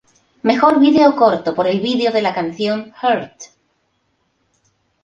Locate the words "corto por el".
1.15-1.79